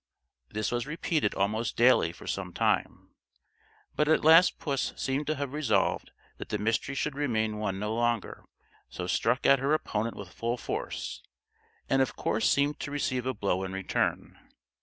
This 0.49 0.71
was 0.71 0.87
repeated 0.87 1.35
almost 1.35 1.77
daily 1.77 2.11
for 2.11 2.25
some 2.25 2.53
time; 2.53 3.11
but 3.95 4.07
at 4.07 4.25
last 4.25 4.57
puss 4.57 4.93
seemed 4.97 5.27
to 5.27 5.35
have 5.35 5.53
resolved 5.53 6.09
that 6.39 6.49
the 6.49 6.57
mystery 6.57 6.95
should 6.95 7.13
remain 7.13 7.59
one 7.59 7.77
no 7.77 7.93
longer, 7.93 8.43
so 8.89 9.05
struck 9.05 9.45
at 9.45 9.59
her 9.59 9.75
opponent 9.75 10.15
with 10.17 10.33
full 10.33 10.57
force, 10.57 11.21
and 11.87 12.01
of 12.01 12.15
course 12.15 12.49
seemed 12.49 12.79
to 12.79 12.89
receive 12.89 13.27
a 13.27 13.33
blow 13.35 13.63
in 13.63 13.73
return. 13.73 14.39